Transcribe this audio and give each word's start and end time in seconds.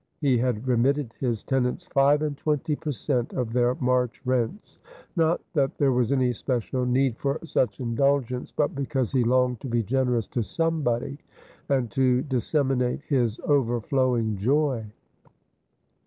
He 0.19 0.39
had 0.39 0.67
remitted 0.67 1.13
his 1.19 1.43
tenants 1.43 1.85
five 1.85 2.23
and 2.23 2.35
twenty 2.35 2.75
per 2.75 2.91
cent, 2.91 3.33
of 3.33 3.53
their 3.53 3.75
March 3.75 4.19
rents; 4.25 4.79
not 5.15 5.41
that 5.53 5.77
there 5.77 5.91
was 5.91 6.11
any 6.11 6.33
special 6.33 6.87
need 6.87 7.19
for 7.19 7.37
such 7.43 7.79
indulgence, 7.79 8.51
but 8.51 8.73
because 8.73 9.11
he 9.11 9.23
longed 9.23 9.59
to 9.59 9.67
be 9.67 9.83
generous 9.83 10.25
to 10.29 10.41
somebody, 10.41 11.19
and 11.69 11.91
to 11.91 12.23
disseminate 12.23 13.01
his 13.07 13.39
overflowing 13.45 14.37
joy. 14.37 14.87